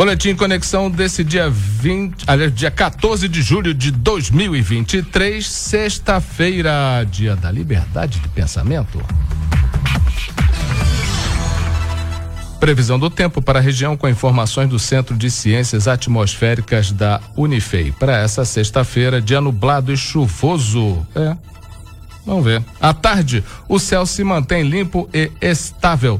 [0.00, 7.52] Boletim Conexão desse dia 20, aliás, dia 14 de julho de 2023, sexta-feira, dia da
[7.52, 8.98] liberdade de pensamento.
[12.58, 17.92] Previsão do tempo para a região com informações do Centro de Ciências Atmosféricas da Unifei.
[17.92, 21.06] Para essa sexta-feira, dia nublado e chuvoso.
[21.14, 21.36] É.
[22.24, 22.64] Vamos ver.
[22.80, 26.18] À tarde, o céu se mantém limpo e estável.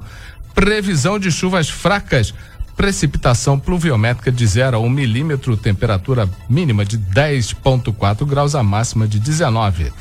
[0.55, 2.35] Previsão de chuvas fracas
[2.81, 9.07] precipitação pluviométrica de 0 a 1 um milímetro, temperatura mínima de 10,4 graus, a máxima
[9.07, 9.93] de 19.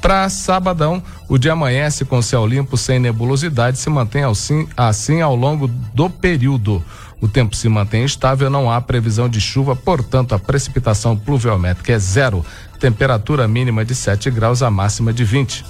[0.00, 5.36] Para sabadão, o dia amanhece com céu limpo, sem nebulosidade, se mantém assim, assim ao
[5.36, 6.82] longo do período.
[7.20, 11.98] O tempo se mantém estável, não há previsão de chuva, portanto, a precipitação pluviométrica é
[11.98, 12.42] zero.
[12.80, 15.66] Temperatura mínima de 7 graus, a máxima de 20.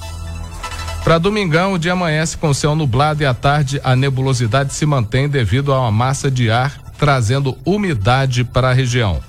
[1.04, 5.28] Para domingão, o dia amanhece com céu nublado e à tarde a nebulosidade se mantém
[5.28, 9.20] devido a uma massa de ar trazendo umidade para a região.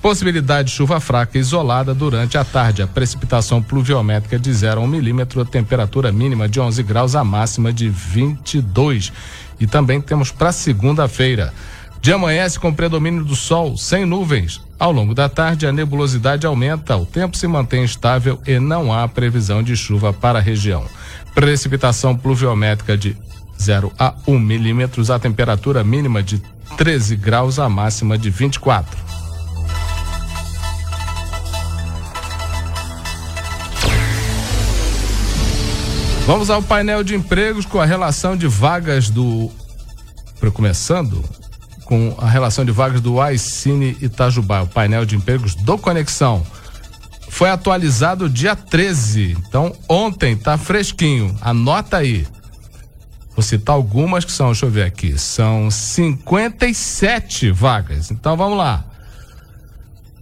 [0.00, 2.80] Possibilidade de chuva fraca isolada durante a tarde.
[2.80, 7.16] A precipitação pluviométrica de 0 a 1 um milímetro, a temperatura mínima de 11 graus,
[7.16, 9.12] a máxima de 22.
[9.58, 11.52] E também temos para segunda-feira.
[12.00, 14.62] De amanhece com predomínio do sol, sem nuvens.
[14.78, 19.06] Ao longo da tarde, a nebulosidade aumenta, o tempo se mantém estável e não há
[19.06, 20.86] previsão de chuva para a região.
[21.34, 23.14] Precipitação pluviométrica de
[23.60, 26.42] 0 a 1 milímetros, a temperatura mínima de
[26.78, 28.98] 13 graus, a máxima de 24.
[36.26, 39.50] Vamos ao painel de empregos com a relação de vagas do.
[40.54, 41.22] Começando,
[41.90, 46.46] com a relação de vagas do iCine Itajubá, o painel de empregos do Conexão.
[47.28, 51.36] Foi atualizado dia 13, então ontem tá fresquinho.
[51.40, 52.28] Anota aí.
[53.34, 58.12] Vou citar algumas que são, deixa eu ver aqui, são 57 vagas.
[58.12, 58.84] Então vamos lá.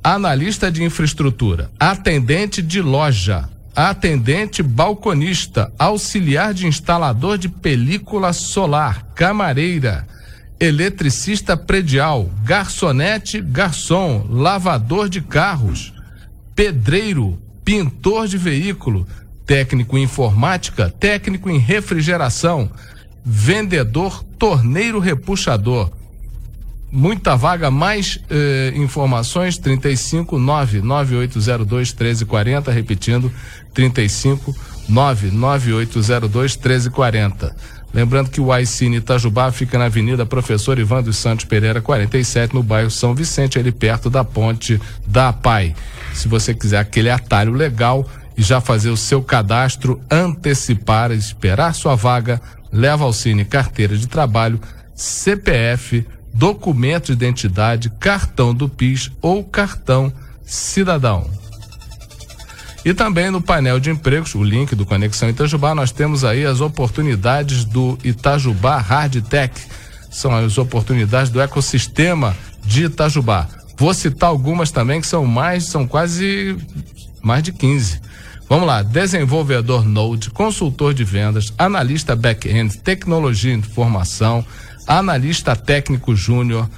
[0.03, 3.47] Analista de infraestrutura, atendente de loja,
[3.77, 10.07] atendente balconista, auxiliar de instalador de película solar, camareira,
[10.61, 15.93] eletricista predial, garçonete, garçom, lavador de carros,
[16.55, 19.07] pedreiro, pintor de veículo,
[19.47, 22.71] técnico em informática, técnico em refrigeração,
[23.25, 25.91] vendedor, torneiro repuxador.
[26.91, 33.31] Muita vaga, mais eh, informações, 35 99802 1340, repetindo,
[33.75, 34.57] 35
[34.89, 37.55] 99802 1340.
[37.93, 42.63] Lembrando que o Aicine Itajubá fica na Avenida Professor Ivan dos Santos Pereira, 47, no
[42.63, 45.75] bairro São Vicente, ali perto da ponte da PAI.
[46.13, 48.07] Se você quiser aquele atalho legal
[48.37, 52.41] e já fazer o seu cadastro, antecipar, esperar sua vaga,
[52.71, 54.61] leva ao Cine carteira de trabalho,
[54.95, 60.13] CPF, documento de identidade, cartão do PIS ou cartão
[60.45, 61.29] cidadão.
[62.85, 66.61] E também no painel de empregos, o link do Conexão Itajubá, nós temos aí as
[66.61, 69.55] oportunidades do Itajubá Hard Tech.
[70.11, 73.49] São as oportunidades do ecossistema de Itajubá.
[73.77, 76.57] Vou citar algumas também que são mais, são quase
[77.23, 78.01] mais de 15.
[78.49, 84.45] Vamos lá, desenvolvedor Node, consultor de vendas, analista back-end, tecnologia e informação,
[84.87, 86.69] analista técnico júnior,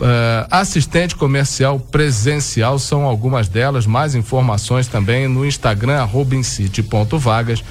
[0.00, 3.86] Uh, assistente comercial presencial são algumas delas.
[3.86, 7.62] Mais informações também no Instagram, arroba incite.vagas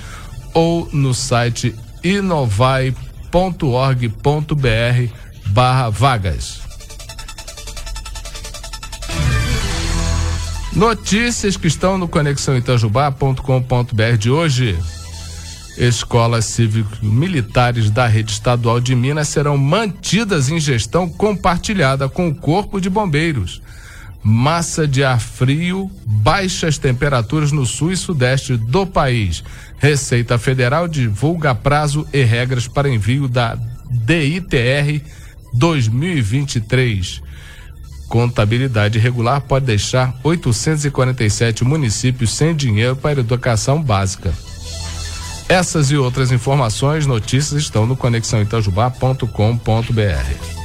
[0.53, 2.95] ou no site inovai.org.br
[5.47, 6.61] barra vagas.
[10.73, 14.78] Notícias que estão no conexãoitajubá.com.br de hoje.
[15.78, 22.79] Escolas cívico-militares da rede estadual de Minas serão mantidas em gestão compartilhada com o Corpo
[22.79, 23.61] de Bombeiros.
[24.22, 29.44] Massa de ar frio, baixas temperaturas no sul e sudeste do país.
[29.79, 33.58] Receita Federal divulga prazo e regras para envio da
[33.90, 35.02] DITR
[35.53, 37.22] 2023.
[38.08, 44.34] Contabilidade regular pode deixar 847 municípios sem dinheiro para educação básica.
[45.49, 50.63] Essas e outras informações, notícias estão no conexãoitajubá.com.br.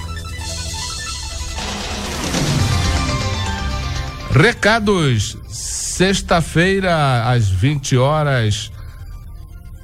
[4.30, 5.36] Recados.
[5.48, 8.70] Sexta-feira, às 20 horas,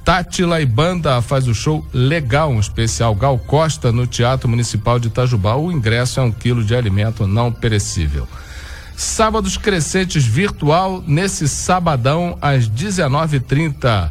[0.05, 5.07] Tátila e Banda faz o show legal, um especial Gal Costa no Teatro Municipal de
[5.07, 5.55] Itajubá.
[5.55, 8.27] O ingresso é um quilo de alimento não perecível.
[8.95, 14.09] Sábados Crescentes Virtual, nesse sabadão, às 19h30.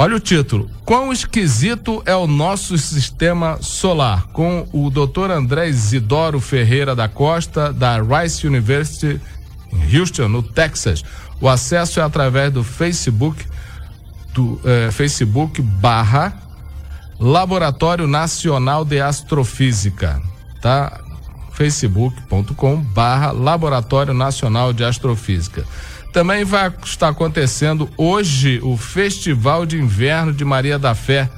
[0.00, 0.70] Olha o título.
[0.84, 4.28] Quão esquisito é o nosso sistema solar?
[4.28, 5.32] Com o Dr.
[5.32, 9.20] André Isidoro Ferreira da Costa, da Rice University,
[9.72, 11.02] em Houston, no Texas.
[11.40, 13.44] O acesso é através do Facebook,
[14.32, 16.32] do eh, Facebook barra
[17.18, 20.22] Laboratório Nacional de Astrofísica,
[20.62, 21.00] tá?
[21.58, 25.66] facebook.com barra Laboratório Nacional de Astrofísica.
[26.12, 31.28] Também vai estar acontecendo hoje o Festival de Inverno de Maria da Fé,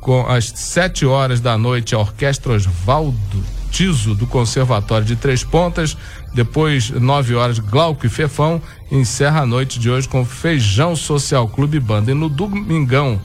[0.00, 5.98] com às sete horas da noite, a Orquestra Osvaldo Tiso, do Conservatório de Três Pontas.
[6.32, 8.62] Depois, nove horas, Glauco e Fefão.
[8.90, 12.10] Encerra a noite de hoje com Feijão Social Clube Banda.
[12.10, 13.20] E no domingão,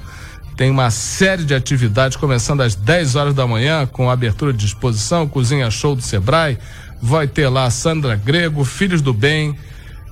[0.55, 5.27] tem uma série de atividades começando às 10 horas da manhã com abertura de exposição,
[5.27, 6.57] cozinha show do Sebrae.
[7.01, 9.57] Vai ter lá Sandra Grego, Filhos do Bem,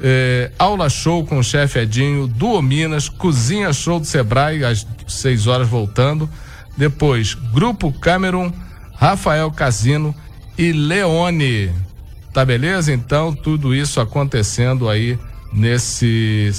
[0.02, 5.46] eh, aula show com o chefe Edinho, Duo Minas, cozinha show do Sebrae às 6
[5.48, 6.30] horas voltando.
[6.76, 8.52] Depois, Grupo Cameron,
[8.96, 10.16] Rafael Casino
[10.58, 11.72] e Leone.
[12.34, 12.92] Tá beleza?
[12.92, 15.20] Então, tudo isso acontecendo aí
[15.54, 16.52] nesse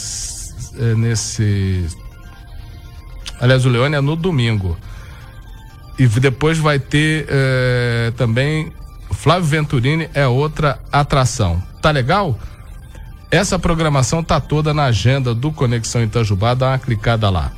[0.79, 1.87] eh, nesse
[3.43, 4.79] Aliás, o Leone é no domingo.
[5.99, 8.73] E depois vai ter eh, também
[9.11, 11.63] Flávio Venturini é outra atração.
[11.83, 12.39] Tá legal?
[13.33, 17.51] Essa programação tá toda na agenda do Conexão Itajubá, dá uma clicada lá.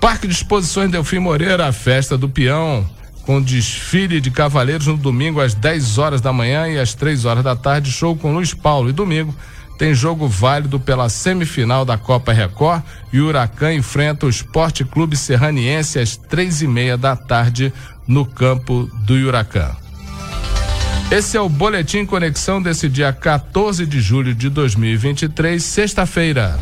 [0.00, 2.84] Parque de Exposições Delfim Moreira, a festa do peão,
[3.22, 7.44] com desfile de cavaleiros no domingo às 10 horas da manhã e às 3 horas
[7.44, 8.88] da tarde, show com Luiz Paulo.
[8.88, 9.34] E domingo
[9.80, 15.16] tem jogo válido pela semifinal da Copa Record e o Huracan enfrenta o Esporte Clube
[15.16, 17.72] Serraniense às três e meia da tarde
[18.06, 19.74] no campo do Huracan.
[21.10, 26.58] Esse é o Boletim Conexão desse dia 14 de julho de 2023, sexta-feira.